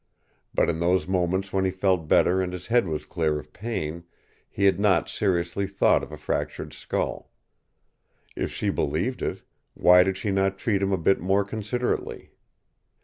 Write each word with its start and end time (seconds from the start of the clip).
But 0.51 0.67
in 0.67 0.79
those 0.79 1.07
moments 1.07 1.53
when 1.53 1.63
he 1.63 1.69
felt 1.69 2.07
better 2.07 2.41
and 2.41 2.53
his 2.53 2.65
head 2.65 2.87
was 2.87 3.05
clear 3.05 3.37
of 3.37 3.53
pain, 3.53 4.03
he 4.49 4.63
had 4.65 4.79
not 4.79 5.07
seriously 5.07 5.67
thought 5.67 6.01
of 6.01 6.11
a 6.11 6.17
fractured 6.17 6.73
skull. 6.73 7.29
If 8.35 8.51
she 8.51 8.71
believed 8.71 9.21
it, 9.21 9.43
why 9.75 10.01
did 10.01 10.17
she 10.17 10.31
not 10.31 10.57
treat 10.57 10.81
him 10.81 10.91
a 10.91 10.97
bit 10.97 11.19
more 11.19 11.45
considerately? 11.45 12.31